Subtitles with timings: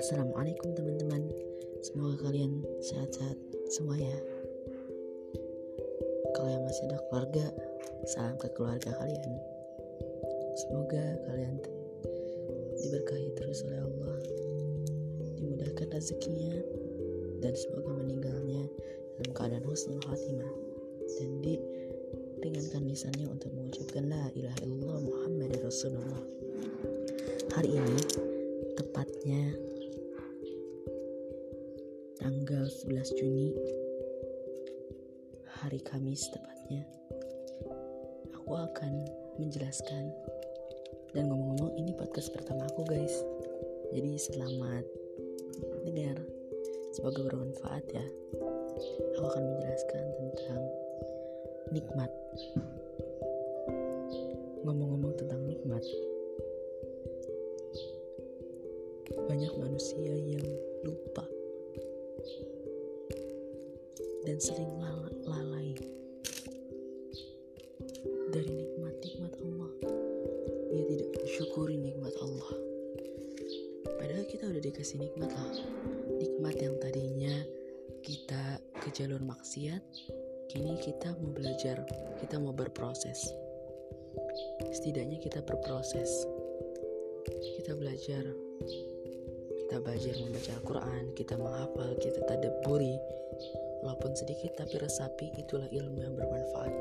[0.00, 1.28] Assalamualaikum teman-teman.
[1.84, 3.36] Semoga kalian sehat-sehat
[3.68, 4.16] semua ya.
[6.32, 7.52] Kalau yang masih ada keluarga
[8.08, 9.36] Salam ke keluarga kalian.
[10.56, 11.60] Semoga kalian
[12.80, 14.24] diberkahi terus oleh Allah
[15.36, 16.64] Dimudahkan rezekinya
[17.44, 18.64] Dan semoga meninggalnya
[19.20, 20.48] dalam keadaan husnul khatimah.
[21.20, 21.44] Dan
[22.40, 26.24] diringankan lisannya untuk mengucapkan La ilaha illallah Muhammad Rasulullah.
[27.52, 28.00] Hari ini
[28.80, 29.52] tepatnya
[32.16, 33.52] tanggal 11 Juni
[35.60, 36.88] hari Kamis tepatnya
[38.32, 39.04] aku akan
[39.36, 40.08] menjelaskan
[41.12, 43.20] dan ngomong-ngomong ini podcast pertama aku guys.
[43.92, 44.88] Jadi selamat
[45.84, 46.16] dengar
[46.96, 48.06] semoga bermanfaat ya.
[49.20, 50.79] Aku akan menjelaskan tentang
[51.70, 52.10] nikmat
[54.66, 55.82] ngomong-ngomong tentang nikmat
[59.30, 60.46] banyak manusia yang
[60.82, 61.24] lupa
[64.26, 64.70] dan sering
[65.26, 65.74] lalai
[68.30, 69.70] dari nikmat-nikmat Allah.
[70.70, 72.52] Ia tidak mensyukuri nikmat Allah.
[73.98, 75.54] Padahal kita udah dikasih nikmat lah.
[76.18, 77.34] Nikmat yang tadinya
[78.06, 79.82] kita ke jalur maksiat,
[80.50, 81.78] kini kita mau belajar,
[82.18, 83.30] kita mau berproses.
[84.74, 86.26] Setidaknya kita berproses.
[87.54, 88.26] Kita belajar
[89.62, 92.98] kita belajar membaca Al-Quran, kita menghafal, kita tadaburi,
[93.80, 96.74] Walaupun sedikit tapi resapi itulah ilmu yang bermanfaat.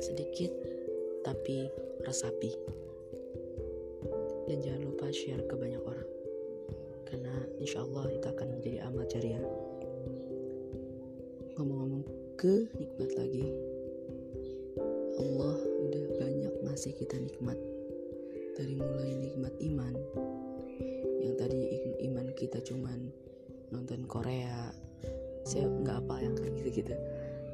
[0.00, 0.48] Sedikit
[1.20, 1.68] tapi
[2.06, 2.54] resapi.
[4.48, 6.08] Dan jangan lupa share ke banyak orang.
[7.10, 9.44] Karena insya Allah itu akan menjadi amal jariah.
[11.60, 13.48] Ngomong-ngomong ke nikmat lagi.
[15.16, 17.56] Allah udah banyak ngasih kita nikmat.
[18.60, 19.94] Dari mulai nikmat iman.
[21.24, 21.60] Yang tadi
[22.12, 23.08] iman kita cuman
[23.72, 24.68] nonton Korea,
[25.46, 26.94] saya nggak apa yang kayak gitu gitu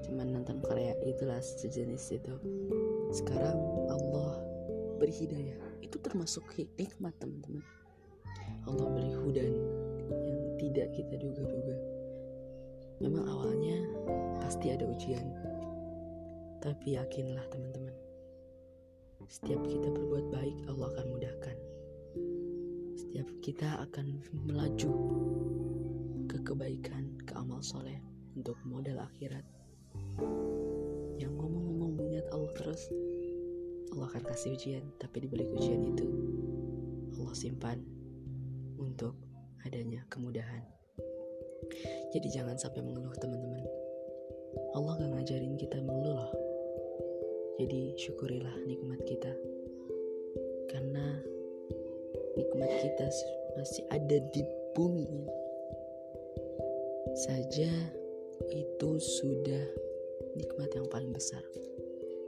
[0.08, 2.34] cuman nonton Korea itulah sejenis itu
[3.12, 3.60] sekarang
[3.92, 4.40] Allah
[4.96, 7.60] beri hidayah itu termasuk nikmat teman-teman
[8.64, 9.52] Allah beri hudan
[10.24, 11.76] yang tidak kita duga-duga
[13.02, 13.82] memang awalnya
[14.38, 15.26] pasti ada ujian
[16.62, 17.94] tapi yakinlah teman-teman
[19.26, 21.56] setiap kita berbuat baik Allah akan mudahkan
[23.12, 24.92] setiap kita akan melaju
[26.32, 28.00] ke kebaikan, ke amal soleh
[28.32, 29.44] untuk modal akhirat.
[31.20, 32.88] Yang ngomong-ngomong mengingat Allah terus,
[33.92, 36.08] Allah akan kasih ujian, tapi di balik ujian itu
[37.20, 37.84] Allah simpan
[38.80, 39.12] untuk
[39.60, 40.64] adanya kemudahan.
[42.12, 43.64] Jadi jangan sampai mengeluh teman-teman.
[44.76, 46.28] Allah gak ngajarin kita mengeluh.
[47.60, 49.32] Jadi syukurilah nikmat kita.
[50.68, 51.20] Karena
[52.36, 53.06] nikmat kita
[53.56, 55.28] masih ada di bumi ini
[57.12, 57.68] saja
[58.48, 59.64] itu sudah
[60.32, 61.44] nikmat yang paling besar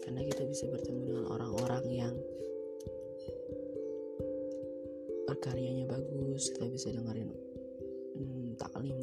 [0.05, 2.15] karena kita bisa bertemu dengan orang-orang yang
[5.45, 7.29] karyanya bagus kita bisa dengerin
[8.17, 8.97] hmm, taklim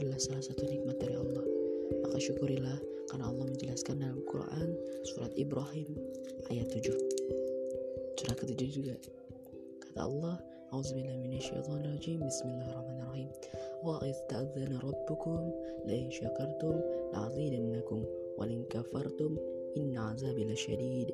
[0.00, 1.44] adalah salah satu nikmat dari Allah.
[2.00, 2.78] Maka syukurilah
[3.12, 4.68] karena Allah menjelaskan dalam Quran
[5.04, 5.92] surat Ibrahim
[6.48, 6.88] ayat 7
[8.16, 8.96] surat ke-7 juga.
[9.84, 10.36] Kata Allah
[10.70, 13.28] Auzubillahiminasyaitonirrajim Bismillahirrahmanirrahim.
[13.82, 15.50] Wa ista'adzana rabbukum
[15.88, 16.78] La syakartum
[17.16, 18.06] La'azidannakum
[18.38, 19.34] Walin kafartum
[19.76, 21.10] Inna lasyadid.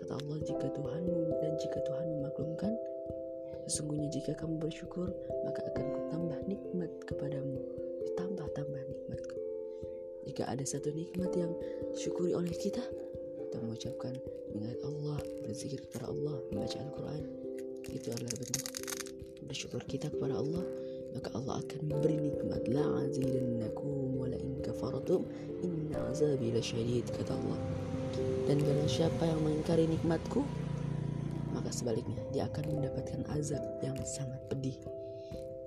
[0.00, 2.72] Kata Allah jika Tuhanmu dan jika Tuhan memaklumkan
[3.68, 5.10] Sesungguhnya jika kamu bersyukur
[5.44, 7.33] Maka akan kutambah nikmat kepadamu
[10.34, 11.54] Jika ada satu nikmat yang
[11.94, 12.82] disyukuri oleh kita
[13.38, 14.18] Kita mengucapkan
[14.50, 17.22] mengingat Allah Berzikir kepada Allah Membaca Al-Quran
[17.86, 18.66] Itu adalah bentuk
[19.46, 20.66] bersyukur kita kepada Allah
[21.14, 22.66] maka Allah akan memberi nikmat.
[22.66, 25.22] La azidannakum wa la in kafartum
[25.62, 27.58] inna azabi lasyadid kata Allah.
[28.50, 30.42] Dan barang siapa yang mengingkari nikmatku
[31.54, 34.74] maka sebaliknya dia akan mendapatkan azab yang sangat pedih.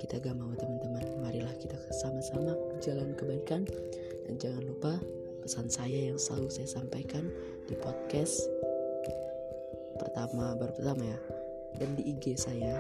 [0.04, 2.54] Kita gak mau teman-teman marilah kita sama-sama
[2.84, 3.64] jalan kebaikan
[4.28, 4.94] dan jangan lupa
[5.42, 7.32] pesan saya yang selalu saya sampaikan
[7.72, 8.52] di podcast
[9.96, 11.20] pertama baru pertama ya.
[11.78, 12.76] Dan di IG saya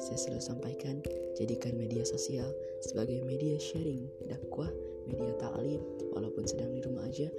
[0.00, 0.94] saya selalu sampaikan
[1.38, 2.50] jadikan media sosial
[2.82, 4.68] sebagai media sharing dakwah
[5.06, 5.78] media ta'lim.
[6.10, 7.30] Walaupun sedang di rumah aja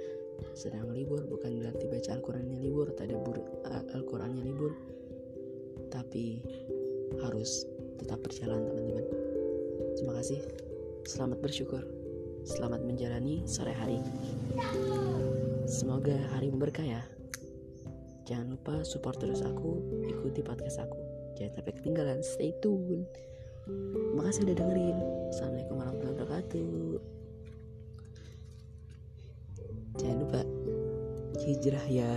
[0.56, 3.20] sedang libur bukan berarti baca Al-Qurannya libur tak ada
[3.92, 4.72] Al-Qurannya libur.
[5.92, 6.40] Tapi
[7.20, 7.68] harus
[8.00, 9.04] tetap berjalan teman-teman.
[10.00, 10.40] Terima kasih.
[11.04, 12.01] Selamat bersyukur
[12.42, 14.02] selamat menjalani sore hari.
[15.66, 17.02] Semoga hari berkah ya.
[18.26, 20.98] Jangan lupa support terus aku ikuti podcast aku.
[21.38, 22.18] Jangan sampai ketinggalan.
[22.22, 23.06] Stay tune.
[24.18, 24.98] Makasih udah dengerin.
[25.30, 26.74] Assalamualaikum warahmatullahi wabarakatuh.
[30.02, 30.40] Jangan lupa
[31.42, 32.12] hijrah ya